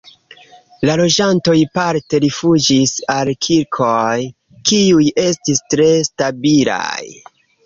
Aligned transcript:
La 0.89 0.93
loĝantoj 1.01 1.53
parte 1.79 2.19
rifuĝis 2.23 2.93
al 3.17 3.31
kirkoj, 3.49 4.17
kiuj 4.71 5.07
estis 5.27 5.63
tre 5.77 5.91
stabilaj. 6.11 7.01